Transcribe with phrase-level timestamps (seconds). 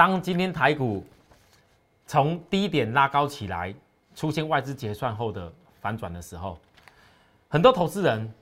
[0.00, 1.04] 当今天台股
[2.06, 3.74] 从低点拉高起来，
[4.14, 6.58] 出现外资结算后的反转的时候，
[7.50, 8.32] 很多投资人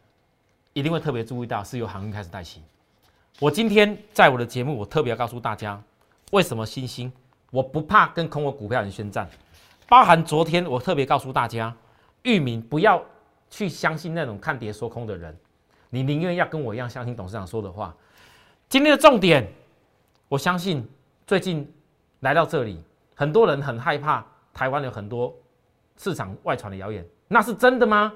[0.73, 2.63] 一定会特别注意到是由航运开始带起。
[3.41, 5.83] 我今天在我的节目，我特别告诉大家，
[6.31, 7.13] 为什么新兴
[7.51, 9.29] 我不怕跟空我股票人宣战，
[9.89, 11.75] 包含昨天我特别告诉大家，
[12.23, 13.03] 域名不要
[13.51, 15.37] 去相信那种看跌说空的人，
[15.91, 17.93] 你宁愿要跟我一样相信董事长说的话。
[18.69, 19.45] 今天的重点，
[20.29, 20.89] 我相信
[21.29, 21.71] 最近
[22.21, 22.83] 来到这里，
[23.15, 25.31] 很多人很害怕台湾有很多
[25.99, 28.11] 市场外传的谣言，那是真的吗？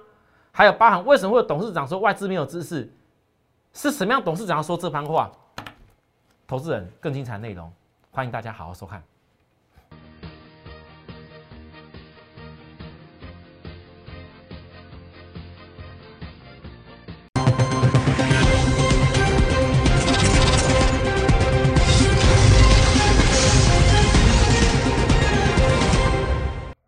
[0.51, 2.91] 还有包含为什么会有董事长说外资没有知识？
[3.75, 5.31] 是什么样董事长要说这番话？
[6.47, 7.71] 投资人更精彩内容，
[8.11, 9.03] 欢迎大家好好收看。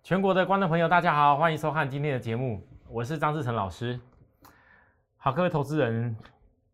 [0.05, 3.99] 全国的观众朋友，大家好，欢迎收看今天的节目，我是张志成老师。
[5.17, 6.15] 好，各位投资人。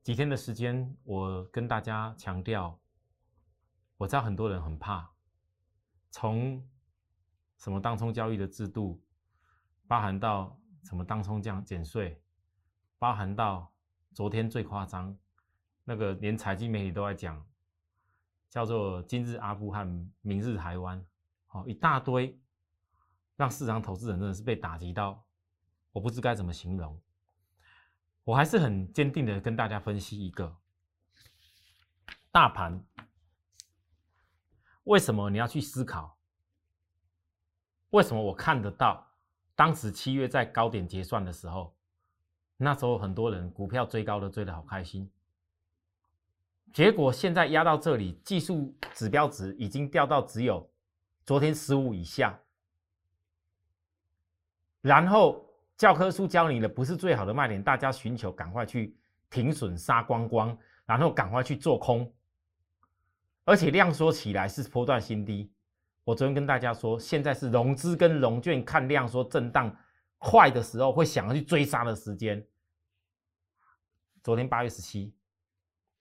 [0.02, 2.76] 几天的时间，我跟大家强调，
[3.98, 5.08] 我知道很多人很怕，
[6.10, 6.60] 从
[7.56, 9.00] 什么当冲交易的制度，
[9.86, 12.20] 包含到什么当冲降减税，
[12.98, 13.72] 包含到
[14.12, 15.16] 昨天最夸张，
[15.84, 17.40] 那个连财经媒体都在讲，
[18.48, 21.06] 叫做今日阿富汗，明日台湾，
[21.46, 22.36] 好一大堆，
[23.40, 25.24] 让市场投资人真的是被打击到，
[25.92, 27.00] 我不知该怎么形容。
[28.22, 30.58] 我还是很坚定的跟大家分析一个
[32.30, 32.84] 大盘，
[34.84, 36.18] 为什么你要去思考？
[37.88, 39.10] 为什么我看得到？
[39.54, 41.74] 当时七月在高点结算的时候，
[42.58, 45.10] 那时候很多人股票追高的追的好开心，
[46.74, 50.70] 结果现在压到这里，技术指标值已经掉到只有
[51.24, 52.38] 昨天十五以下，
[54.80, 55.46] 然后。
[55.80, 58.94] 教科书教你的不是最好的卖点，大家寻求赶快去
[59.30, 60.54] 停损杀光光，
[60.84, 62.14] 然后赶快去做空，
[63.46, 65.50] 而且量缩起来是波段新低。
[66.04, 69.74] 我昨天跟大家说，现在是融资跟融券看量缩震荡
[70.18, 72.46] 快的时候，会想要去追杀的时间。
[74.22, 75.14] 昨天八月十七，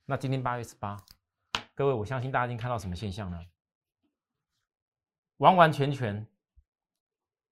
[0.03, 0.97] 那今天八月十八，
[1.73, 3.39] 各位，我相信大家已经看到什么现象了？
[5.37, 6.27] 完完全全。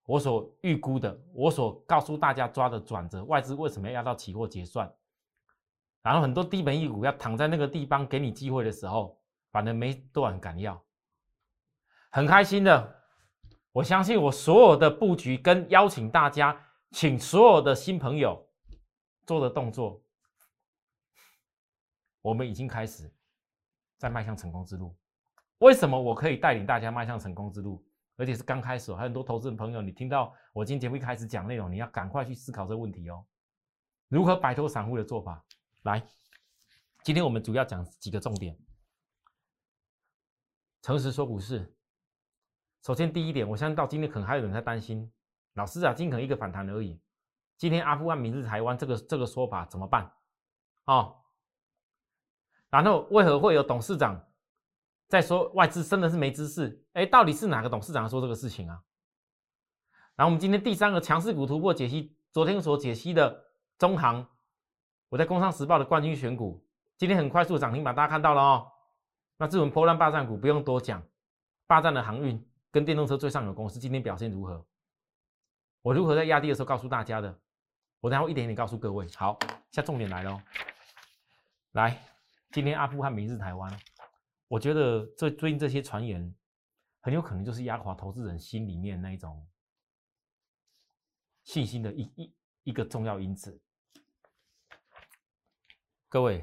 [0.07, 4.90] 我所预估的，我所告诉大家抓的转折，外资为什么要到期货结算？
[6.01, 10.81] 然后很多低本一股要躺在那个地方给你机会的时候，反正没多少人敢要，
[12.09, 12.96] 很开心的。
[13.73, 16.57] 我相信我所有的布局跟邀请大家，
[16.91, 18.47] 请所有的新朋友
[19.25, 20.01] 做的动作，
[22.22, 23.13] 我们已经开始
[23.97, 24.96] 在迈向成功之路。
[25.59, 27.85] 为什么我可以带领大家迈向成功之路？
[28.17, 33.23] 而且是刚开始，还很多投资人朋友，你听到我今天节目一开始讲内容，你要赶快去思考这个问题哦。
[34.09, 35.45] 如何摆脱散户的做法？
[35.83, 36.05] 来，
[37.03, 38.57] 今天我们主要讲几个重点。
[40.81, 41.73] 诚实说股市。
[42.83, 45.11] 首先第一点，我相信到今天可能还有人在担心，
[45.53, 46.99] 老师啊，今天可一个反弹而已。
[47.57, 50.11] 今天阿富汗、明日台湾这个这个说法怎么办？
[50.85, 51.17] 哦，
[52.69, 54.26] 然后为何会有董事长？
[55.07, 58.81] 再说外资真的是没知识，哎，到底是哪个董事长说这个事情啊？
[60.16, 63.46] 然后我们今天第三个强势股突破解析，昨天所解析的
[63.78, 64.28] 中航，
[65.09, 66.62] 我在工商时报的冠军选股，
[66.97, 68.72] 今天很快速涨停板，大家看到了哦。
[69.38, 71.01] 那这种破烂霸占股不用多讲，
[71.67, 74.66] 霸占的航运跟电动车最上游公司今天表现如何？
[75.84, 77.40] 我如何在压低的时候告诉大家的？
[78.01, 79.07] 我然后一点一点告诉各位。
[79.16, 79.38] 好，
[79.72, 80.41] 下重点来了，
[81.72, 81.97] 来，
[82.51, 83.72] 今天阿富汗，明日台湾。
[84.50, 86.34] 我觉得这最近这些传言，
[87.02, 89.46] 很有可能就是压垮投资人心里面那一种
[91.44, 93.62] 信心的一一一个重要因子。
[96.08, 96.41] 各位，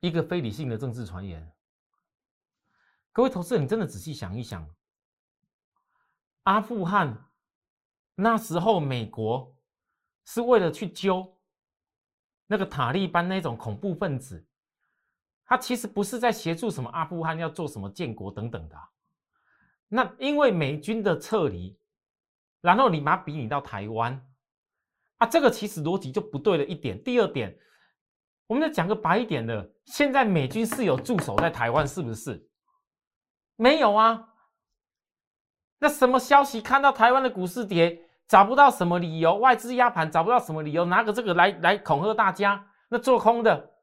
[0.00, 1.52] 一个非理性的政治传言，
[3.12, 4.74] 各位投资人，真的仔细想一想，
[6.44, 7.30] 阿富汗
[8.14, 9.54] 那时候美国
[10.24, 11.38] 是为了去揪。
[12.52, 14.46] 那个塔利班那种恐怖分子，
[15.46, 18.76] 他其实不是在协助什么阿富汗要做什么建国等等的。
[19.88, 21.74] 那因为美军的撤离，
[22.60, 24.22] 然后你把它比拟到台湾，
[25.16, 27.02] 啊，这个其实逻辑就不对了一点。
[27.02, 27.58] 第二点，
[28.46, 32.50] 我们再讲个白一点的，现在美军是有驻守在台湾，是不是？
[33.56, 34.28] 没有啊。
[35.78, 38.10] 那什么消息看到台湾的股市跌？
[38.32, 42.66] 找不到什么理由，外资压盘，找不到什么理由，拿个这个来来恐吓大家。
[42.88, 43.74] 那做空的，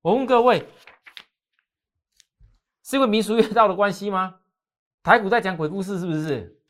[0.00, 0.68] 我问各位，
[2.82, 4.40] 是因为民俗月道的关系吗？
[5.04, 6.60] 台股在讲鬼故事是不是？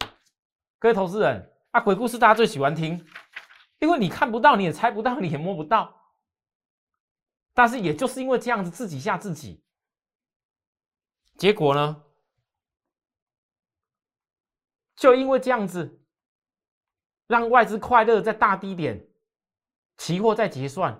[0.79, 3.03] 各位投资人啊，鬼故事大家最喜欢听，
[3.79, 6.13] 因为你看不到，你也猜不到，你也摸不到。
[7.55, 9.65] 但是也就是因为这样子，自己吓自己，
[11.39, 12.05] 结果呢？
[14.95, 15.98] 就因为这样子，
[17.29, 19.01] 让外资快乐在大低点，
[19.99, 20.99] 期货在结算，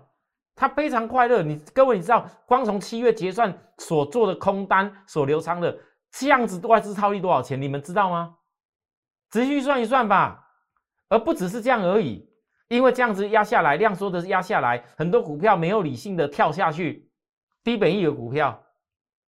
[0.55, 1.43] 他非常快乐。
[1.43, 5.77] 你各位你知道，光从七月结算所做的空单所流仓的，
[6.13, 7.61] 这样子外资套利多少钱？
[7.61, 8.37] 你们知道吗？
[9.31, 10.45] 仔细算一算吧。
[11.11, 12.31] 而不只是这样而已，
[12.69, 17.11] 因为这样子压下来，量缩的压下来，很多股票没有理性的跳下去，
[17.65, 18.63] 低本益的股票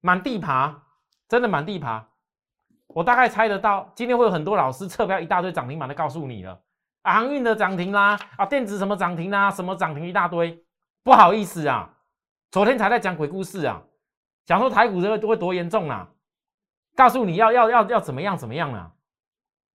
[0.01, 0.75] 满地爬，
[1.29, 2.03] 真的满地爬。
[2.87, 6.59] 我大概猜得到，今天会有很多老师测标一大堆涨停板的告诉你了，
[7.03, 10.63] 航运的涨停啦，啊，电子什么涨停啦，什么涨停一大堆。
[11.03, 11.97] 不好意思啊，
[12.51, 13.81] 昨天才在讲鬼故事啊，
[14.45, 16.11] 讲说台股这个都会多严重啊，
[16.95, 18.91] 告诉你要要要要怎么样怎么样啊，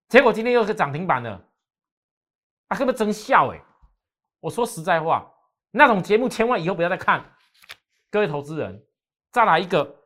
[0.08, 1.42] 结果今天又是涨停板了，
[2.68, 3.62] 啊，根本真笑哎！
[4.40, 5.32] 我说实在话，
[5.70, 7.24] 那种节目千万以后不要再看，
[8.10, 8.84] 各位投资人，
[9.30, 10.00] 再来一个。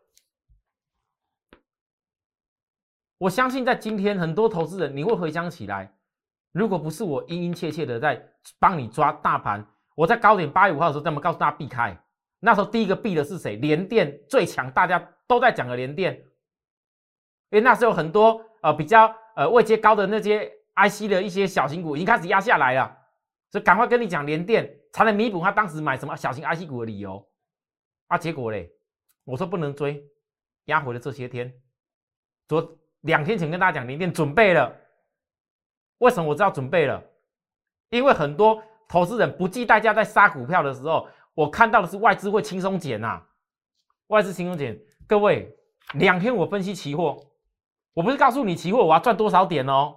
[3.19, 5.96] 我相信在今天，很多投资人你会回想起来，
[6.57, 8.19] 如果不是我殷殷切切的在
[8.59, 9.63] 帮你抓大盘，
[9.95, 11.95] 我在高点八月五号的时候，这么告诉大家避开。
[12.41, 13.57] 那时候第一个避的是谁？
[13.57, 16.15] 联电最强，大家都在讲的联电，
[17.51, 22.97] 因为那时候很多呃比较呃位阶高的那些 IC 的一些小型股已经开始压下来了，
[23.51, 27.23] 所以赶快跟你讲联电才能弥补他当时买什么小型 IC 股的理由。
[28.07, 28.73] 啊，结果嘞，
[29.25, 30.03] 我说不能追，
[30.67, 31.53] 压回了这些天，
[32.49, 32.79] 昨。
[33.03, 34.75] 两天前跟大家讲，联电准备了。
[35.99, 37.03] 为什么我知道准备了？
[37.91, 43.23] 因为很多投资人不计代价在杀股票的时候，我看到的是外资会轻松减呐。
[44.09, 45.57] 外资轻松减，各位，
[45.95, 47.17] 两天我分析期货，
[47.95, 49.97] 我不是告诉你期货我要赚多少点哦。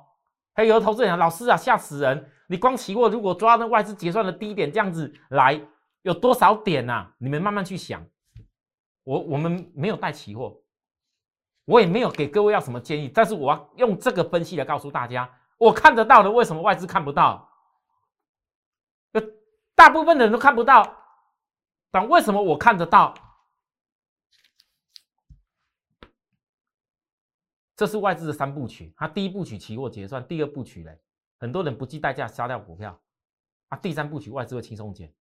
[0.54, 2.30] 还有投资人，老师啊，吓死人！
[2.48, 5.62] 你光期货如果抓那外资结算的低点这样子来，
[6.02, 7.08] 有多少点呐？
[7.18, 8.06] 你们慢慢去想。
[9.04, 10.60] 我我们没有带期货。
[11.66, 17.48] 我也没有给各位要什么建议，但是我要用这个分析来告诉大家，我看得到的，为什么外资看不到？
[19.76, 20.98] 大部分的人都看不到，
[21.90, 23.14] 但为什么我看得到？
[27.78, 31.00] 这是外资的三部曲，它第一部曲期货结算，第二部曲嘞，
[31.38, 33.00] 很多人不计代价杀掉股票，
[33.70, 35.14] 啊，第三部曲外资会轻松减，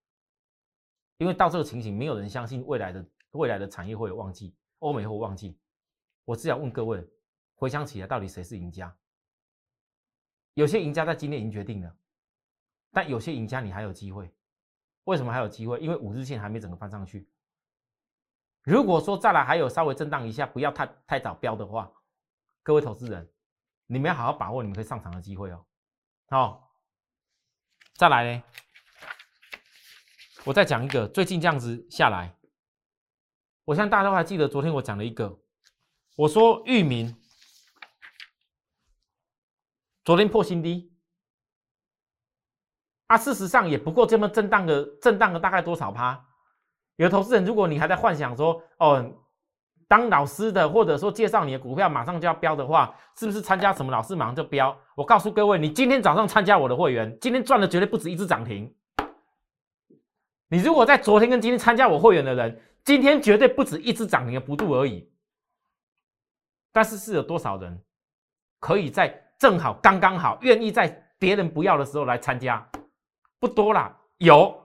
[1.19, 5.57] 因为到这个情形，没有人相信未来的未来的产业会有旺季，欧美会有旺季。
[6.25, 7.09] 我只想问各位，
[7.55, 8.93] 回想起来，到底谁是赢家？
[10.59, 11.97] 有些赢家在今天已经决定了，
[12.91, 14.29] 但有些赢家你还有机会。
[15.05, 15.79] 为什么还有机会？
[15.79, 17.31] 因为五日线还没整个翻上去。
[18.65, 21.89] 如果说再来还有稍微震荡一下，不要太太早标的话，
[22.65, 23.31] 各位投资人，
[23.87, 25.65] 你们要好好把握你们可以上场的机会哦。
[26.27, 26.75] 好，
[27.95, 28.43] 再来呢，
[30.43, 32.37] 我再讲一个，最近这样子下来，
[33.65, 35.39] 我相信大家都还记得，昨天我讲了一个。
[36.17, 37.17] 我说域名
[40.09, 40.91] 昨天破新低，
[43.09, 46.19] 啊，事实上也不过这么震荡的，震荡了大概多少趴？
[46.97, 49.05] 有投资人，如果你还在幻想说，哦，
[49.87, 54.75] 当老师的或者说介绍你的股票马上就要飙的话，是不是参加什么老师马上就飙？
[54.97, 58.75] 我告诉各位，你今天早上参加我的会员，今天赚的绝对不止一只涨停。
[60.49, 65.13] 你如果在昨天跟今天参加我会员的人，今天绝对不止一只涨停的幅度而已。
[66.73, 67.85] 但是是有多少人
[68.59, 72.69] 可以在正好刚刚好愿意在别人不要的时候来参加？
[73.39, 74.65] 不多啦，有。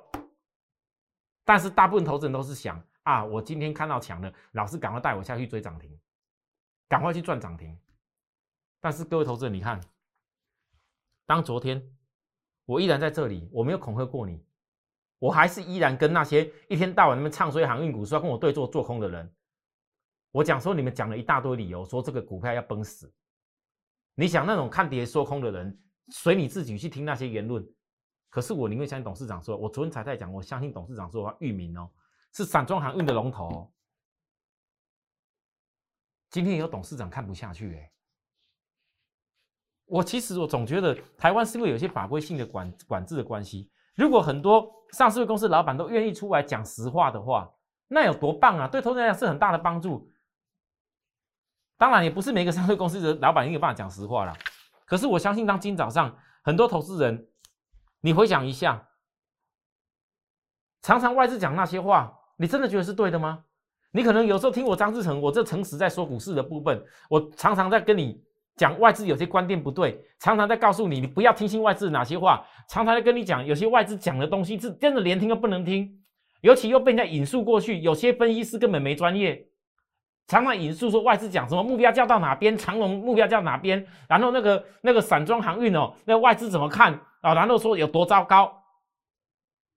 [1.45, 5.99] 但是大部分投资人都是想啊，我今天看到强了，老师赶快带我下去追涨停，
[6.87, 7.77] 赶快去赚涨停。
[8.79, 9.79] 但是各位投资人，你看，
[11.25, 11.81] 当昨天
[12.65, 14.43] 我依然在这里，我没有恐吓过你，
[15.19, 19.35] 我还是依然跟那些一天到晚那边唱衰航运股说要跟我对坐做空的人。
[20.31, 23.13] 我讲说，你们讲了一大堆理由，说这个股票要崩死。
[24.15, 25.79] 你想那种看跌说空的人，
[26.09, 27.65] 随你自己去听那些言论。
[28.29, 31.89] 可是我宁愿相信董事长说，我昨天才在讲，我相信董事长说的话，域名哦，
[32.33, 33.71] 是散装航运的龙头。
[36.29, 37.91] 今天有董事长看不下去哎。
[39.85, 47.51] 我其实我总觉得台湾是不是有些法规性的管管制的关系，如果很多上市公司老板都愿意出来讲实话的话，
[47.87, 48.67] 那有多棒啊！
[48.67, 50.09] 对投资人来讲是很大的帮助。
[51.77, 54.33] 当然也不是每个上市公司的老板有办法讲实话啦。
[54.85, 57.27] 可是我相信，当今早上很多投资人，
[58.01, 58.87] 你回想一下，
[60.81, 63.43] 常常外资讲那些话，你真的觉得是对的吗？
[63.91, 68.21] 你可能有时候听我张志成，我这诚实在说股市的部分，我常常在跟你
[68.55, 76.03] 讲外资有些观点不对，常常在告诉你你不要听信外资哪些话，常常在跟你讲有些外资讲的东西是真的连听都不能听，
[76.41, 79.47] 尤其又被人家引述过去，有些分析师根本没专业，
[80.27, 87.33] 常常引述说外资讲什么目标价到哪边，长龙目标价哪边，然后那个那个散装航运哦，那外资怎么看啊？
[87.33, 88.63] 然后说有多糟糕，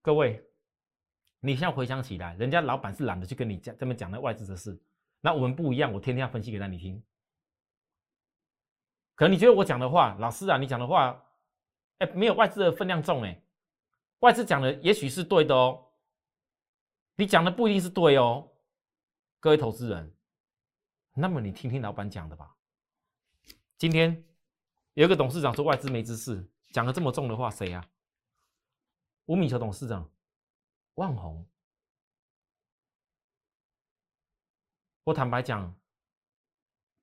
[0.03, 0.43] 各位。
[1.41, 4.77] 你现在回想起来，人家老板是懒得去跟你讲这么讲那外资的事，
[5.21, 7.01] 那我们不一样，我天天要分析给他你听。
[9.15, 11.23] 可能你觉得我讲的话，老师啊，你讲的话，
[11.99, 13.41] 哎，没有外资的分量重哎，
[14.21, 15.87] 外资讲的也许是对的哦，
[17.15, 18.51] 你讲的不一定是对哦，
[19.39, 20.13] 各位投资人，
[21.19, 22.55] 那么你听听老板讲的吧。
[23.79, 24.23] 今天
[24.93, 27.83] 有一个董事长说外资没知识，讲了这么重的话，谁啊？
[29.25, 30.11] 吴米球董事长。
[30.97, 31.47] 万红，
[35.05, 35.75] 我坦白讲，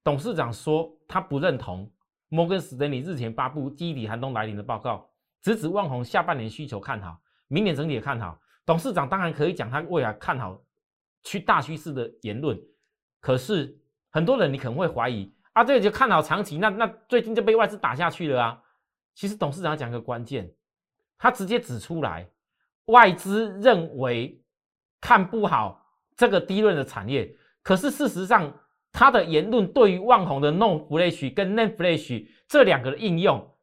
[0.03, 1.91] 董事长说他不认同
[2.27, 8.39] 摩根士丹利日前发布基底寒冬来临的报告，直指万红下半年需求看好，明年整体也看好。
[8.65, 10.63] 董事长当然可以讲他未来看好
[11.23, 12.59] 去大趋势的言论，
[13.19, 13.79] 可是
[14.13, 18.61] 很多人你可能会怀疑啊，这个就看好长期，那那最近就被外资打下去了啊。
[19.15, 20.49] 其实董事长讲个关键，
[21.17, 22.29] 他直接指出来。
[22.87, 24.43] 外资认为
[24.99, 25.85] 看不好
[26.17, 28.53] 这个低润的产业，可是事实上，
[28.91, 33.55] 他的言论对于万宏的 Non Flash 跟 Net Flash 这两个的应用，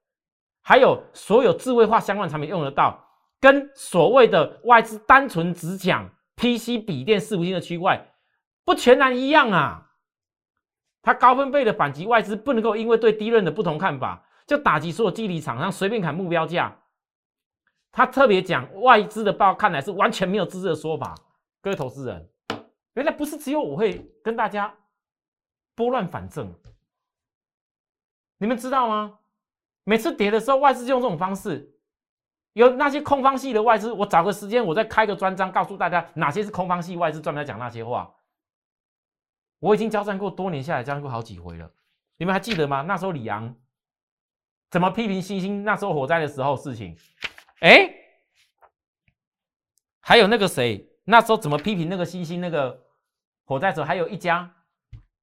[0.62, 3.06] 还有所有智慧化相关产品用得到，
[3.38, 8.14] 跟所谓的外资单纯只讲 PC 笔电四五星的区块，
[8.64, 9.89] 不全然一样啊。
[11.02, 16.76] 他高分贝的反击外资不能够因为对低润的不同看法，就打击所有基底厂商随便砍目标价。
[17.92, 21.14] 他特别讲外资的报，看来是完全没有资质的说法。
[21.60, 22.28] 各位投资人，
[22.94, 24.72] 原来不是只有我会跟大家
[25.74, 26.54] 拨乱反正，
[28.38, 29.18] 你们知道吗？
[29.84, 31.74] 每次跌的时候，外资就用这种方式。
[32.52, 38.12] 有那些空方系的外资，我找个时间，我再开个专章，告诉大家哪些是空方系外资，专门讲那些话。
[39.60, 41.72] 我已经交战过多年下来，交战过好几回了。
[42.16, 42.82] 你们还记得吗？
[42.82, 43.54] 那时候李阳
[44.70, 45.62] 怎么批评星星？
[45.62, 46.96] 那时候火灾的时候事情。
[47.60, 47.94] 哎，
[50.00, 52.86] 还有那个谁，那时候怎么批评那个星星那个
[53.44, 53.86] 火灾时候？
[53.86, 54.52] 还有一家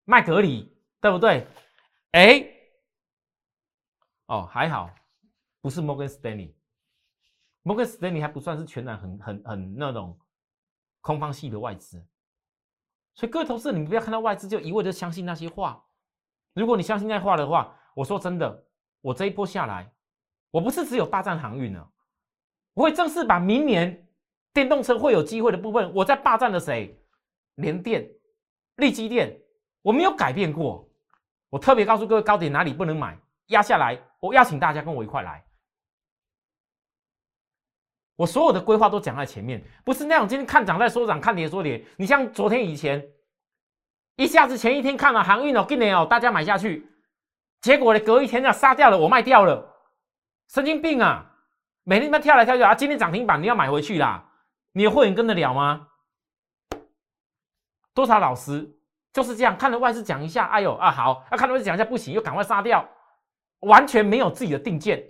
[0.05, 1.47] 麦格里，对不对？
[2.11, 2.47] 哎，
[4.27, 4.89] 哦，还好，
[5.61, 6.55] 不是摩根斯丹利，
[7.63, 10.17] 摩根斯丹利还不算是全然很很很那种
[11.01, 12.03] 空方系的外资，
[13.17, 15.83] 所以各位投资人，你不要看到外资就一味的相信那些话。
[16.53, 18.63] 如果你相信那话的话，我说真的，
[19.01, 19.91] 我这一波下来，
[20.51, 21.89] 我不是只有霸占航运了。
[22.75, 24.07] 我会正式把明年
[24.53, 26.95] 电动车会有机会的部分，我在霸占了谁？
[27.55, 28.07] 联电、
[28.75, 29.35] 力基电，
[29.81, 30.87] 我没有改变过。
[31.49, 33.99] 我特别告诉各位，高点哪里不能买，压下来。
[34.19, 35.43] 我邀请大家跟我一块来。
[38.17, 41.85] 我所有的规划都讲在前面，不是那种今天看涨再说涨，看跌说跌。
[41.95, 43.07] 你像昨天以前，
[44.17, 46.91] 一下子前一天看了航运哦，今年哦，大家买下去，
[47.61, 49.73] 结果呢，隔一天要杀掉了，我卖掉了，
[50.49, 51.31] 神经病啊！
[51.83, 52.75] 每天他跳来跳去啊！
[52.75, 54.29] 今天涨停板你要买回去啦，
[54.73, 55.87] 你的会员跟得了吗？
[57.93, 58.77] 多少老师
[59.13, 62.87] 就是这样，看了外资讲一下，哎呦啊好，啊看了外资讲一下不行，又赶快杀掉，
[63.59, 65.03] 完全没有自己的定见。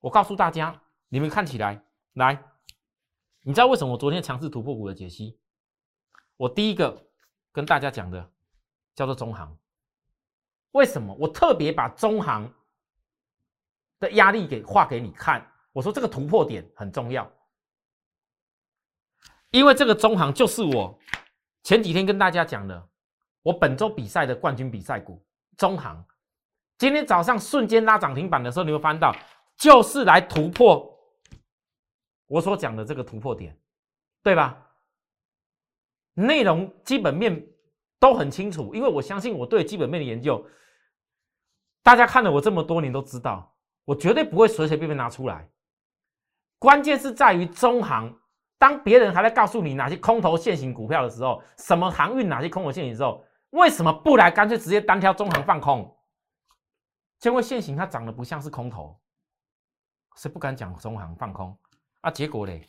[0.00, 0.74] 我告诉大家，
[1.08, 1.80] 你们看起来
[2.14, 2.42] 来，
[3.42, 5.38] 你知道为什么我昨天强势突破股的解析？
[6.36, 7.06] 我第一个
[7.52, 8.30] 跟大家讲的
[8.94, 9.56] 叫做中行，
[10.72, 12.52] 为什么我特别把中行
[14.00, 15.46] 的压力给画给你看？
[15.72, 17.30] 我说这个突破点很重要，
[19.50, 20.98] 因为这个中行就是我
[21.62, 22.88] 前几天跟大家讲的，
[23.42, 25.24] 我本周比赛的冠军比赛股
[25.56, 26.04] 中行，
[26.76, 29.14] 今天早上瞬间拉涨停板的时候，你会翻到
[29.56, 30.92] 就是来突破
[32.30, 33.58] 我所讲的这个突破点，
[34.22, 34.64] 对吧？
[36.14, 37.44] 内容基本面
[37.98, 40.46] 都很清楚，因为我相信我对基本面的研究，
[41.82, 43.52] 大家看了我这么多年都知道，
[43.84, 45.50] 我绝对不会随随便便拿出来。
[46.60, 48.16] 关键是在于中行，
[48.58, 55.98] 当别人还在告诉你哪些空头现行股票的时候，什么航运哪些空头现行的时候，为什么不来干脆直接单挑中行放空？
[57.24, 58.96] 因为现行它长得不像是空头，
[60.14, 61.58] 是不敢讲中行放空
[62.00, 62.10] 啊。
[62.10, 62.66] 结果嘞，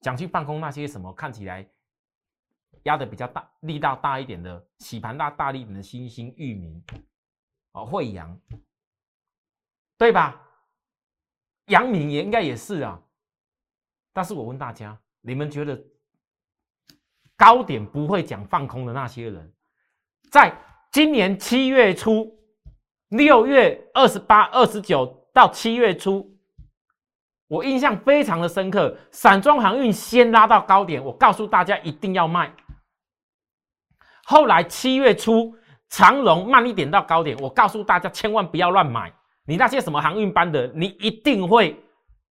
[0.00, 1.68] 讲去放空那些什么看起来
[2.84, 6.84] 压的比较大、力道大一点的洗盘大大力的新兴域名
[7.72, 8.38] 哦，惠阳，
[9.96, 10.40] 对吧？
[11.66, 13.00] 阳明也应该也是啊。
[14.12, 15.82] 但是我问大家，你们觉得
[17.36, 19.52] 高点不会讲放空的那些人，
[20.30, 20.56] 在
[20.92, 22.38] 今年七月初、
[23.08, 26.33] 六月二十八、二十九到七月初，
[27.54, 28.96] 我印象非常的深刻。
[29.12, 32.52] 散装航运先拉到高点，我告诉大家一定要卖。
[34.24, 35.56] 后来七月初，
[35.88, 39.14] 长龙慢一点到高点，我告诉大家千万不要乱买。
[39.44, 41.80] 你那些什么航运班的，你一定会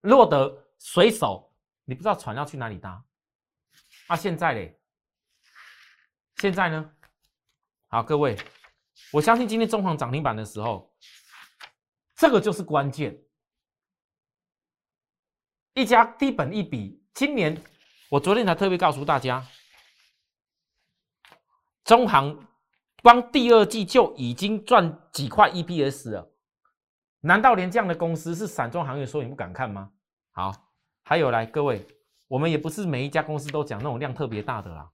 [0.02, 1.50] 落得水手，
[1.86, 3.02] 你不知道船要去哪里搭。
[4.08, 4.78] 啊，现在嘞，
[6.38, 6.92] 现在呢？
[7.88, 8.36] 好，各位，
[9.14, 10.92] 我相信今天中航涨停板的时候，
[12.18, 13.18] 这个就是关键。
[15.74, 17.64] 一家低本一比，今年
[18.10, 19.44] 我昨天才特别告诉大家，
[21.84, 22.48] 中航
[23.02, 26.32] 光第二季就已经赚几块 EPS 了。
[27.22, 29.92] 难道连这样的公司是散装行业，说你不敢看吗？
[30.32, 30.72] 好，
[31.04, 31.88] 还有来各位，
[32.28, 34.92] 我们也不是每一家公司都讲那种量特别大的啦，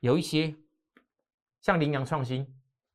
[0.00, 0.54] 有一些
[1.62, 2.46] 像羚羊创新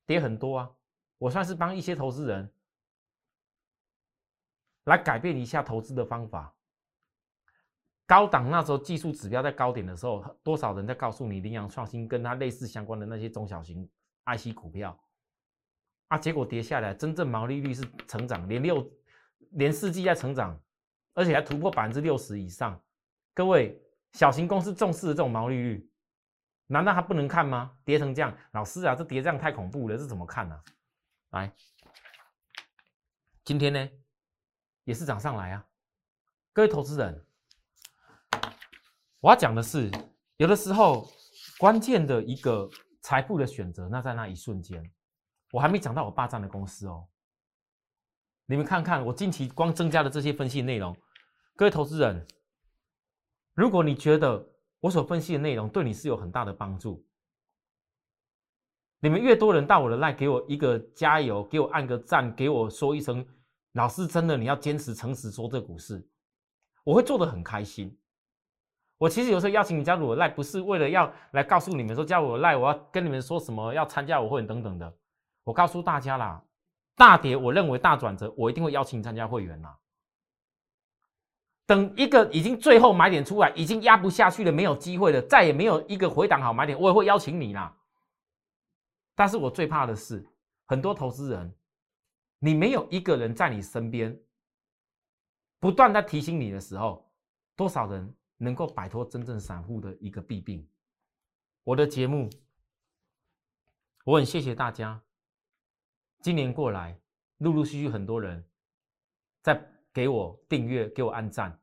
[0.05, 0.69] 跌很多啊，
[1.17, 2.53] 我算是帮一些投资人
[4.83, 6.51] 来改变一下投资的方法。
[8.07, 13.89] 高档那时候技术指标在高点的时候，多少人在告诉你羚羊创新跟它类似相关的那些中小型
[14.25, 14.97] IC 股票。
[16.09, 18.91] 啊，结果跌下来，真正毛利率是成长，连六
[19.51, 20.61] 连四季在成长，
[21.15, 22.79] 而且还突破百分之六十以上。
[23.33, 23.81] 各位，
[24.11, 25.89] 小型公司重视的这种毛利率，
[26.67, 27.75] 难道还不能看吗？
[27.83, 30.61] 跌成这样，老师啊，这跌这样太恐怖了，这怎么看呢？
[31.31, 31.51] 来，
[33.43, 33.89] 今天呢
[34.83, 35.65] 也是涨上来啊。
[36.53, 37.24] 各位投资人，
[39.25, 39.89] 我要讲的是，
[40.37, 41.09] 有的时候
[41.57, 42.69] 关键的一个
[43.01, 44.87] 财富的选择，那在那一瞬间。
[45.51, 47.07] 我还没讲到我霸占的公司哦，
[48.45, 50.95] 你们看看我近期光增加的这些分析内容，
[51.55, 52.23] 各位投资人，
[53.55, 54.47] 如果你觉得
[54.79, 57.03] 我所分析的内容对你是有很大的帮助，
[58.99, 63.25] 你们越多人到我的 line 给我一个加油，给我按个赞，给我说一声，
[63.71, 66.07] 老师真的你要坚持诚实说这股市，
[66.83, 67.97] 我会做的很开心。
[68.97, 74.93] 我其实有时候邀请你加入我赖不是为了要来告诉你们说加入我赖我要跟你们说什么要参加我会员等等的。
[75.43, 76.41] 我告诉大家啦，
[76.95, 79.77] 大跌，我认为大转折，我一定会邀请你参加会员啦。
[81.67, 87.75] 等一个已经最后买点出来，已经压不下去了，没有机会了，再也没有一个回档好买点，我也会邀请你啦。
[89.13, 90.27] 但是我最怕的是，
[90.65, 91.53] 很多投资人，
[92.39, 94.17] 你没有一个人在你身边，
[95.59, 97.11] 不断在提醒你的时候，
[97.55, 100.67] 多少人能够摆脱真正散户的一个弊病？
[101.63, 102.29] 我的节目，
[104.03, 105.01] 我很谢谢大家。
[106.21, 106.99] 今年过来，
[107.37, 108.43] 陆陆续续很多人
[109.41, 111.59] 在给我订阅、给我按赞，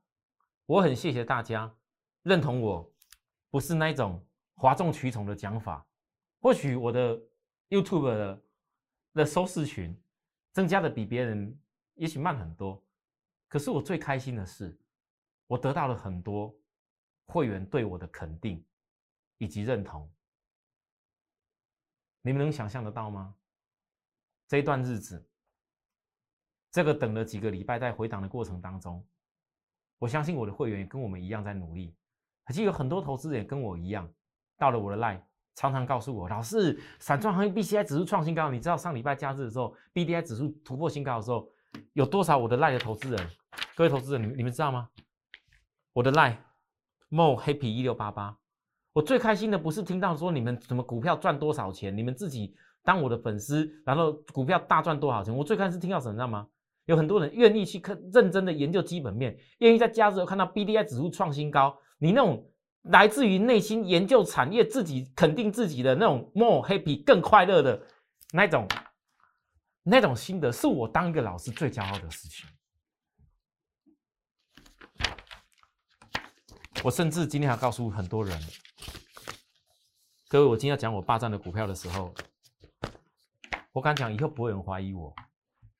[0.67, 1.75] 我很谢谢大家
[2.23, 2.93] 认同我，
[3.51, 5.87] 不是那种哗众取宠的讲法。
[6.41, 7.21] 或许我的
[7.69, 8.43] YouTube 的
[9.15, 9.97] 的收视群
[10.53, 11.57] 增加的比别人
[11.95, 12.83] 也许慢很多，
[13.49, 14.77] 可是我最开心的是，
[15.47, 16.55] 我得到了很多
[17.33, 18.63] 会员对我的肯定
[19.39, 20.09] 以及认同。
[22.21, 23.35] 你们能想象得到吗？
[24.47, 25.27] 这一段日子，
[26.71, 29.03] 这个等了几个礼拜，在回档的过程当中，
[29.99, 31.97] 我相信我的会员也跟我们一样在努力。
[32.45, 34.13] 而且有很多投资人也跟我一样，
[34.59, 35.23] 到了我的 line，
[35.55, 41.51] 常常告诉我，老师，散装行业 B C I 指数创新高，你知道上礼拜假日的时候，B D I 指数突破新高的时候，
[41.95, 43.31] 有多少我的赖的投资人？
[43.75, 44.91] 各位投资人，你你们知道吗？
[45.93, 46.37] 我的赖
[47.13, 48.37] more happy 一六八八，
[48.93, 52.57] 我最开心的不是听到说你们什么股票赚多少钱，你们自己。
[52.85, 55.33] 当我的粉丝，然后股票大赚多少钱？
[55.33, 56.49] 我最开始听到什么，知道吗？
[56.87, 61.79] 有很多人愿意去看，认真的研究基本面，愿意在假日看到 B D I 指数创新高。
[61.99, 62.45] 你那种
[62.83, 67.81] 来自于内心研究产业，自己肯定自己的那种 more happy 更快乐的
[68.33, 68.67] 那种
[69.85, 72.45] 那种心得，是我当一个老师最骄傲的事情。
[76.85, 78.37] 我甚至今天还告诉很多人，
[80.29, 82.13] 各位，我今天要讲我霸占的股票的时候。
[83.71, 85.15] 我敢讲，以后不会有人怀疑我。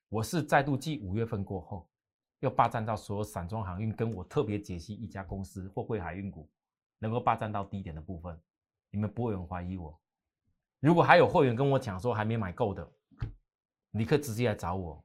[0.07, 1.89] 我是再度继五月份过后，
[2.39, 6.49] 又霸占到所有散装航运，跟我特别解析一家公司货柜海运股，
[6.99, 8.39] 能够霸占到低点的部分，
[8.89, 9.99] 你们不会有人怀疑我。
[10.79, 12.89] 如果还有会员跟我讲说还没买够的，
[13.91, 15.03] 你可以直接来找我。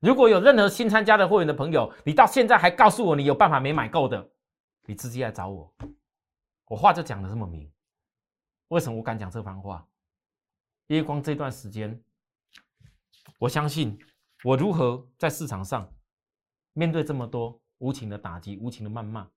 [0.00, 4.30] 如果有任何新参加的会员的朋友，你到现在还告诉我你有办法没买够的，
[4.86, 5.74] 你直接来找我。
[6.66, 7.72] 我话就讲的这么明，
[8.68, 9.86] 为什么我敢讲这番话？
[10.86, 12.02] 因为光这段时间，
[13.38, 13.98] 我相信
[14.42, 15.92] 我如何在市场上
[16.72, 19.30] 面对这么多无情的打击、无情的谩骂，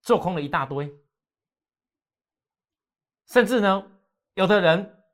[0.00, 0.90] 做空了一大堆，
[3.26, 3.90] 甚至呢，
[4.34, 5.04] 有的人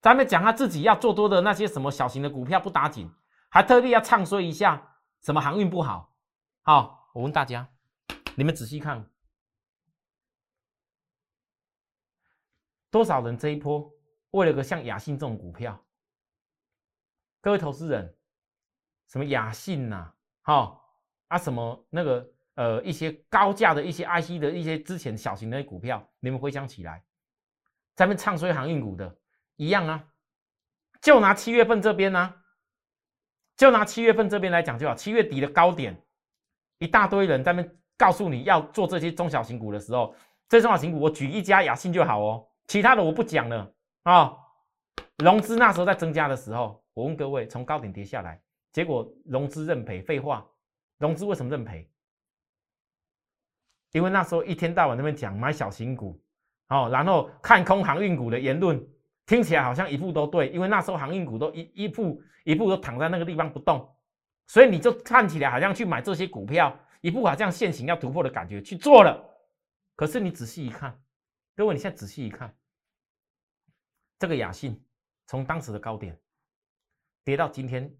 [0.00, 3.10] 咱们讲他自己要做多的那些什么小型的股票不打紧，
[3.48, 6.14] 还特地要唱衰一下什么航运不好。
[6.62, 7.68] 好，我问大家，
[8.36, 9.04] 你们仔细看，
[12.90, 13.90] 多少人这一波
[14.32, 15.82] 为了个像雅信这种股票，
[17.40, 18.14] 各位投资人，
[19.08, 20.86] 什么雅信呐，好
[21.28, 27.02] 啊，什么那个呃一些高价的一些 IC 的一些之前小型的股票，你们回想起来。
[27.94, 29.18] 咱们唱衰航运股的
[29.56, 30.12] 一样啊，
[31.00, 32.34] 就拿七月份这边呢，
[33.56, 34.94] 就拿七月份这边来讲就好。
[34.94, 36.04] 七月底的高点，
[36.76, 37.66] 一大堆人在那
[37.96, 40.14] 告诉你要做这些中小型股的时候，
[40.48, 43.72] 这中小型股我举一家雅信就好哦，其他的我不讲了
[44.04, 44.36] 啊。
[45.18, 48.40] 融资那时候在增加的时候，我问各位，从高点跌下来，
[48.72, 50.46] 结果融资认赔，废话，
[50.98, 51.90] 融资为什么认赔？
[53.92, 56.20] 因为那时候一天到晚那边讲买小型股。
[56.68, 58.84] 哦，然后看空航运股的言论
[59.24, 63.88] 听起来好像一步都对，因为那时候航运股都一一步一步都躺在那个地方不动，
[64.48, 69.24] 所以你就看起来好像去买这些股票，一步好像现行要突破的感觉去做了。
[69.94, 71.00] 可是你仔细一看，
[71.54, 72.52] 各位你现在仔细一看，
[74.18, 74.84] 这个雅信
[75.28, 76.20] 从当时的高点
[77.22, 77.96] 跌到今天，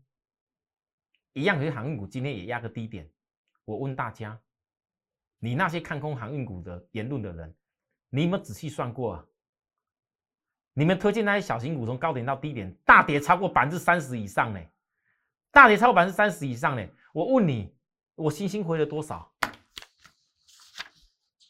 [1.35, 3.09] 一样是航运股，今天也压个低点。
[3.65, 4.37] 我问大家，
[5.39, 7.55] 你那些看空航运股的言论的人？
[8.11, 9.25] 你有没有仔细算过啊？
[10.73, 14.61] 你们推荐那些小型股从高点到低点大跌超过百分之三十以上呢？
[15.53, 16.85] 大跌超过百分之三十以上呢？
[17.15, 17.73] 我问你，
[18.17, 19.33] 我星星回了多少？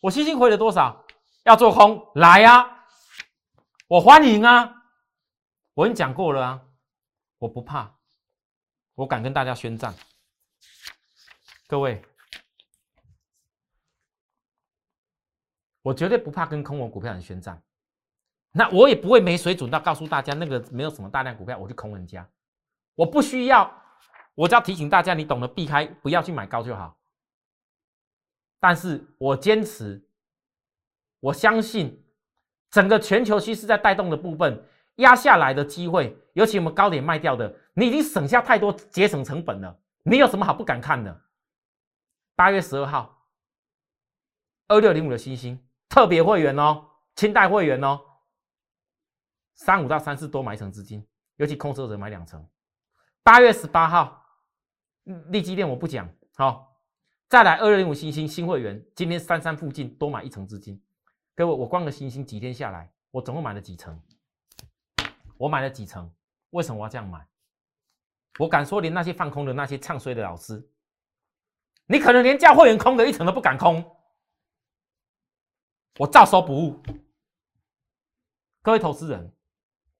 [0.01, 1.05] 我星星回了多少？
[1.45, 2.85] 要做空来呀！
[3.89, 4.75] 我欢迎啊！
[5.75, 6.63] 我已经讲过了啊！
[7.39, 7.97] 我不怕，
[8.95, 9.95] 我敢跟大家宣战，
[11.69, 12.03] 各位。
[15.83, 17.63] 我绝对不怕跟空我股票人宣战，
[18.51, 22.29] 那我也不会没水准到告诉大家那个没有什么大量股票我就空人家，
[22.97, 23.73] 我不需要，
[24.37, 26.97] 我只要提醒大家，你懂得避开，不要去买高就好。
[28.61, 30.09] 但是我坚持，
[31.19, 32.07] 我相信
[32.71, 34.65] 整个全球趋势在带动的部分
[34.97, 41.23] 压下来的机会，尤其我们高点卖掉的，你已经省下太多节省成本了，你有什么好不敢看的？
[42.37, 43.27] 八月十二号，
[44.69, 45.61] 二六零五的星星。
[45.89, 47.99] 特别会员哦，清代会员哦，
[49.55, 52.47] 三五到三四多买一层资金，尤其空手者买两层。
[53.23, 54.26] 八月十八号，
[55.31, 56.77] 利基店我不讲，好，
[57.29, 60.83] 再来二六零五星星新会员，今天三三附近多买一层资金。
[61.37, 64.01] 各位，我光个星星几天下来，我总共买了几层？
[65.39, 66.13] 我买了几层？
[66.51, 67.25] 为什么我要这样买？
[68.41, 70.69] 我敢说，连那些放空的那些唱衰的老师，
[71.87, 73.97] 你可能连叫会员空的一层都不敢空。
[76.01, 76.83] 我照收不误，
[78.61, 79.33] 各位投资人，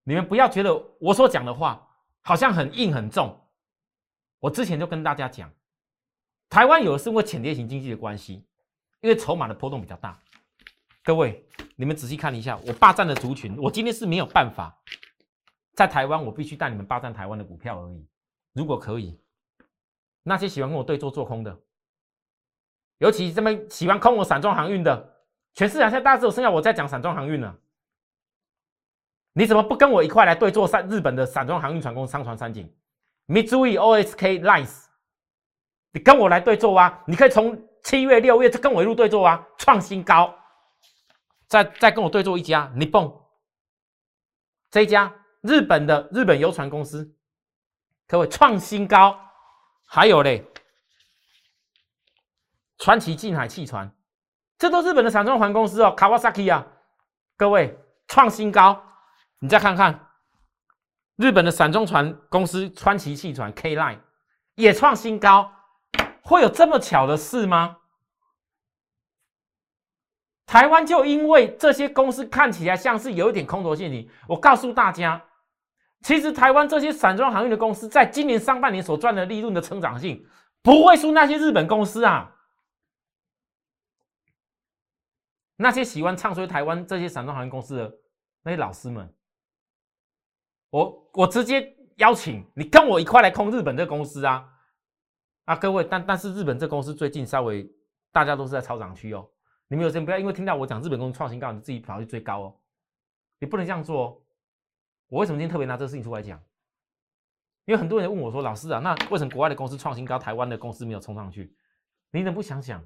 [0.03, 3.46] 你们不要觉得我所讲的话好像很硬很重。
[4.47, 5.53] 我之前就跟大家讲，
[6.49, 8.47] 台湾有的是因为潜跌型经济的关系，
[9.01, 10.17] 因为筹码的波动比较大。
[11.03, 14.81] 各位，你们仔细看一下，我霸占的族群，我今天是没有办法
[15.73, 18.07] 在台湾，我必须带你们霸占台湾的股票而已。
[18.53, 19.19] 如果可以，
[20.23, 21.59] 那些喜欢跟我对坐做空的，
[22.99, 25.13] 尤其这么喜欢空我散装航运的。
[25.55, 27.59] 全市场现在大家只有剩下我在讲散装航运了，
[29.33, 32.73] 你怎么不跟我一块来对坐三日本的散装航运船公商船三井
[33.29, 34.41] ，Mitsui O.S.K.
[34.41, 34.85] Lines，
[35.93, 37.03] 你跟我来对坐啊！
[37.07, 40.35] 你可以从七月六月就跟我一路对坐啊，创新高，
[41.47, 43.23] 再再跟我对坐一家，你蹦
[44.71, 45.13] 这一家
[45.43, 47.17] 日本的日本游船公司，
[48.09, 49.19] 各位创新高，
[49.87, 50.45] 还有嘞，
[52.79, 53.91] 传奇近海汽船。
[54.59, 56.67] 这都日本的散装船公司哦，Kawasaki 啊，
[57.37, 58.83] 各位创新高，
[59.39, 60.06] 你再看看
[61.17, 63.99] 日本的散装船公司川崎汽船 K Line
[64.55, 65.51] 也创新高，
[66.23, 67.79] 会有这么巧的事吗？
[70.45, 75.23] 台湾就因为这些公司看起来像是有一点空头陷阱，我告诉大家，
[76.03, 80.25] 其实台湾这些散装航运的公司在今年上半年所赚的利润的成长性
[80.63, 82.33] 不会输那些日本公司啊。
[85.57, 87.93] 那些喜欢唱衰台湾这些散装航运公司的
[88.43, 89.13] 那些老师们，
[90.77, 94.47] 我我直接邀请你跟我一块来空日本这公司啊
[95.47, 97.67] 啊各位，但但是日本这公司最近稍微
[98.13, 99.27] 大家都是在超涨区哦，
[99.69, 102.61] 你们有时间不要因为听到我讲日本公司创新高，你自己跑去追高哦，
[103.39, 104.23] 你不能这样做哦。
[105.09, 106.39] 我为什么今天特别拿这个事情出来讲？
[107.65, 111.57] 因为很多人问我说，老师啊，那为什么国外的公司创新高，台湾的公司没有冲上去？
[112.11, 112.85] 你怎么不想想，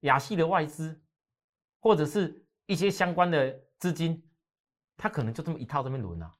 [0.00, 1.00] 亚系的外资？
[1.78, 4.20] 或者是一些相关的资金，
[4.96, 6.34] 它可能就这么一套这边轮啊。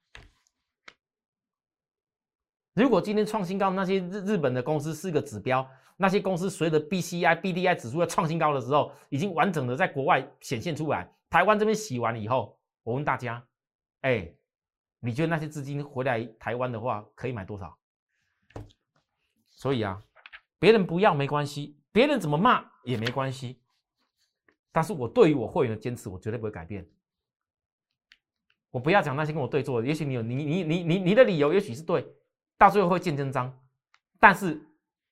[2.73, 11.07] 如果今天创新高那些日日本的公司是个指标，那些公司随着 B C I B D I 指数要创新高的时候，已经完整的在国外显现出来。
[11.29, 13.45] 台湾这边洗完以后，我问大家，
[14.01, 14.33] 哎，
[14.99, 17.77] 你觉得那些资金回来台湾的话，可以买多少？
[19.51, 20.01] 所以啊，
[20.57, 23.59] 别人不要没关系，别人怎么骂也没关系，
[24.71, 26.87] 但是我对于我会员的坚持，我绝对不会改变。
[28.71, 32.03] 我不要讲那些跟我对坐的，也许你有你你你你你的理由，也许是对。
[32.57, 33.59] 到最后会见真章，
[34.19, 34.61] 但是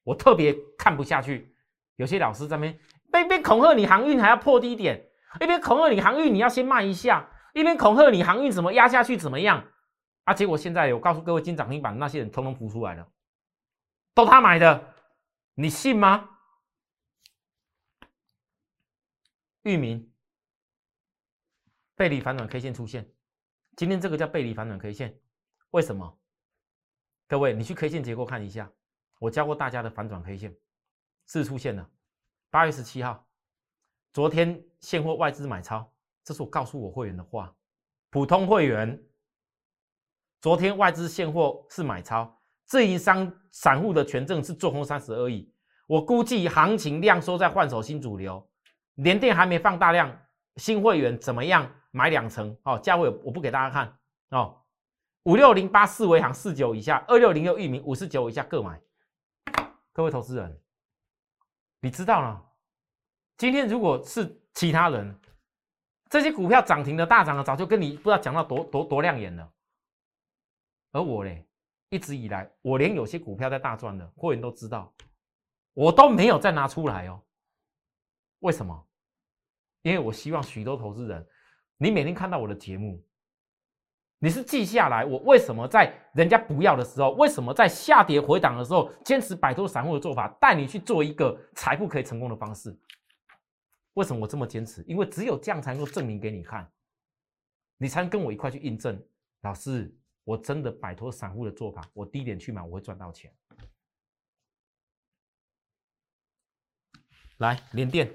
[0.03, 1.55] 我特别看不下去。
[1.95, 9.67] 有些老师在那边一边恐吓你航运还要破低点，一边恐吓你航运你要先卖一下，一边恐吓你航运怎么压下去怎么样
[10.23, 10.33] 啊？
[10.33, 13.07] 结果现在我告诉各位，金涨停板那些人通通浮出来了，
[14.13, 14.93] 都他买的，
[15.55, 16.29] 你信吗？
[19.63, 20.11] 域名
[21.95, 23.13] 背离反转 K 线出现，
[23.75, 25.19] 今天这个叫背离反转 K 线，
[25.69, 26.17] 为什么？
[27.31, 28.69] 各位，你去 K 线结构看一下，
[29.17, 30.53] 我教过大家的反转 K 线
[31.27, 31.89] 是出现了。
[32.49, 33.25] 八月十七号，
[34.11, 35.89] 昨天现货外资买超，
[36.25, 37.55] 这是我告诉我会员的话。
[38.09, 39.01] 普通会员，
[40.41, 45.55] 昨天外资现货是买超，自营商散户的权证是做空三十而已。
[45.87, 48.45] 我估计行情量缩在换手新主流，
[48.95, 50.21] 连电还没放大量，
[50.57, 52.53] 新会员怎么样买两成？
[52.63, 53.97] 哦，价位我不给大家看
[54.31, 54.60] 哦。
[55.23, 58.81] 五六零八四维行四九以下，二六零六域名五十九以下各买。
[59.93, 60.59] 各位投资人，
[61.79, 62.43] 你知道了？
[63.37, 65.15] 今天如果是其他人，
[66.09, 69.51] 这些股票涨停的大涨的，早就跟你不知道讲到多多多亮眼了。
[70.91, 71.47] 而我嘞，
[71.89, 74.91] 一直以来，我连有些股票在大赚的，会员都知道，
[75.73, 77.21] 我都没有再拿出来哦。
[78.39, 78.87] 为什么？
[79.83, 81.27] 因为我希望许多投资人，
[81.77, 83.05] 你每天看到我的节目。
[84.23, 92.77] 你是记下来，我为什么在人家不要的时候，为什么在下跌回档的时候，坚持摆脱散户的做法，带你去做一个财富可以成功的方式？
[93.93, 94.83] 为什么我这么坚持？
[94.83, 96.71] 因为只有这样才能够证明给你看，
[97.77, 99.03] 你才能跟我一块去印证。
[99.41, 99.91] 老师，
[100.23, 103.33] 我真的摆脱散户的做法，我低点去买，我会赚到钱。
[107.37, 108.13] 来，连电，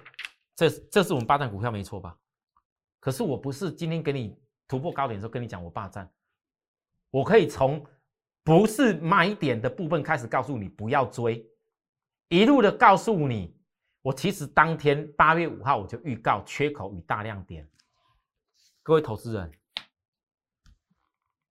[0.54, 2.16] 这这是我们八档股票没错吧？
[3.00, 4.38] 可是我不是今天给你。
[4.68, 6.10] 突破高点的时候跟你讲，我霸占，
[7.10, 7.84] 我可以从
[8.42, 11.48] 不是买点的部分开始告诉你不要追，
[12.28, 13.56] 一路的告诉你，
[14.02, 17.68] 我其实当天八月五号我就预告缺口与大量点。
[18.82, 19.52] 各位投资人，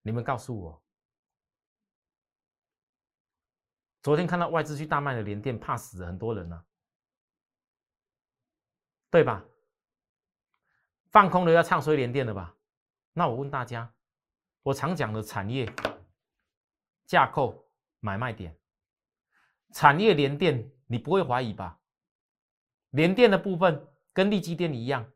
[0.02, 0.84] 你们告诉我，
[4.02, 6.66] 昨天看到外资去大卖的连电，怕死很多人呢，
[9.10, 9.44] 对吧？
[11.12, 12.56] 放空的要唱衰连电的吧？
[13.18, 13.90] 那我问大家，
[14.62, 15.72] 我常讲的产业
[17.06, 17.66] 架构、
[18.02, 18.54] 买卖点、
[19.72, 21.80] 产业连电，你不会怀疑吧？
[22.90, 25.10] 连电的部分跟利基电一样，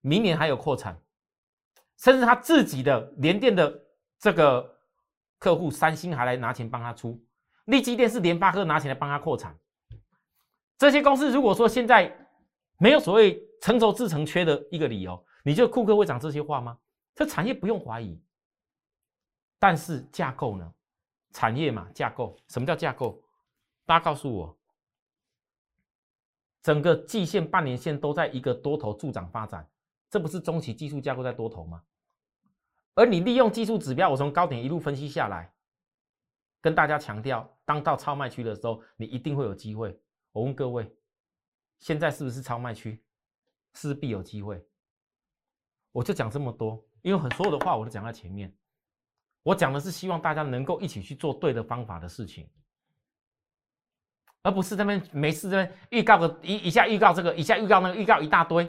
[0.00, 0.96] 明年还有扩产，
[1.98, 3.82] 甚至他自己的连电的
[4.20, 4.78] 这个
[5.40, 7.20] 客户三星还来拿钱帮他出，
[7.64, 9.58] 利基电是联发科拿钱来帮他扩产。
[10.78, 12.16] 这些公司如果说现在
[12.78, 16.78] 没有所谓成熟制成缺的一个理由，你觉得库克会讲这些话吗？
[17.14, 18.20] 这产业不用怀疑，
[19.58, 20.74] 但是架构呢？
[21.30, 22.36] 产业嘛，架构。
[22.48, 23.22] 什么叫架构？
[23.84, 24.58] 大家告诉我，
[26.62, 29.68] 整个季线、半年线都在一个多头助涨发展，
[30.08, 31.82] 这不是中期技术架构在多头吗？
[32.94, 35.52] 而你利用技术指标，我从高点一路分析下来，
[36.60, 40.00] 跟大家强调，当到超卖区的时候，你一定会有机会。
[40.32, 40.96] 我问各位，
[41.78, 43.04] 现在是不是超卖区？
[43.74, 44.64] 是必有机会。
[45.90, 46.84] 我就讲这么多。
[47.04, 48.50] 因为很所有的话我都讲在前面，
[49.42, 52.48] 我讲的是希望大家能够一起去做对的方法的事情，
[54.40, 58.64] 而不是这边没事这边预告个一一下预告这个一下预告那个预告一大堆，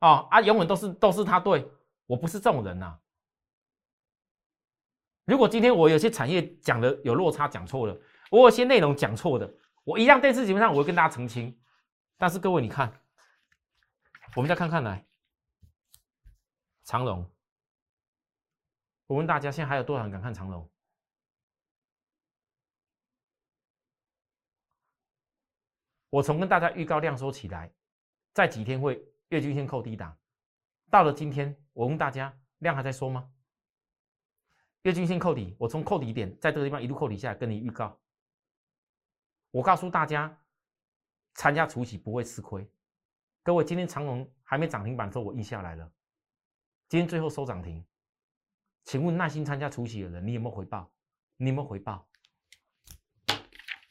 [0.00, 1.66] 哦啊，永远都是都是他对
[2.04, 3.00] 我不是这种人呐。
[5.24, 7.98] 如果今天我有些产业讲的有落差讲错了，
[8.30, 9.50] 我有些内容讲错的，
[9.82, 11.58] 我一样电视节目上我会跟大家澄清。
[12.18, 12.92] 但是各位你看，
[14.34, 15.06] 我们再看看来
[16.84, 17.26] 长龙。
[19.06, 20.68] 我问大家，现在还有多少人敢看长龙？
[26.10, 27.72] 我从跟大家预告量缩起来，
[28.32, 30.16] 在几天会月均线扣低档，
[30.90, 33.30] 到了今天，我问大家，量还在缩吗？
[34.82, 38.00] 月均线扣底，我从扣底点在这个地方一路扣底下来，跟你预告，
[39.50, 40.36] 我告诉大家，
[41.34, 42.68] 参加除息不会吃亏。
[43.42, 45.92] 各位，今天长龙还没涨停板的时候，我印下来了。
[46.88, 47.84] 今天最后收涨停，
[48.86, 50.88] 请问耐心参加除夕的人，你有没有回报？
[51.38, 52.06] 你有没有回报？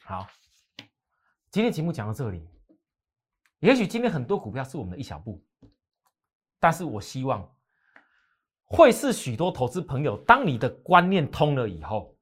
[0.02, 0.26] 好，
[1.50, 2.48] 今天节目讲到这里，
[3.58, 5.44] 也许今天很多股票是我们的一小步，
[6.58, 7.54] 但是我希望
[8.64, 12.16] 会是许多投资朋友，当你的观念通了以后，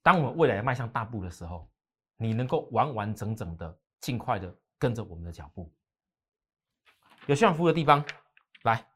[0.00, 1.68] 当我们未来迈向大步的时候，
[2.18, 5.74] 你能够完完整整的、尽快的跟着我们的脚步。
[7.26, 8.04] 有需要服务的地方，
[8.62, 8.88] 来。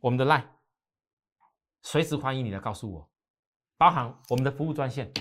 [0.00, 0.46] 我们的 line
[1.82, 3.08] 随时欢迎你来告诉我，
[3.76, 5.12] 包含我们的服务专线，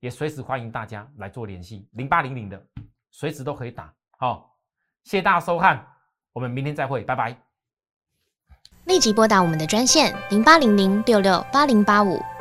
[0.00, 2.66] 也随时欢迎大家来做联系，零八零零的，
[3.10, 3.92] 随时都可以打。
[4.18, 4.58] 好，
[5.04, 5.86] 谢谢大家收看，
[6.32, 7.36] 我们明天再会，拜拜。
[8.84, 12.22] 立即拨打我们的专线零八零零六六八零八五。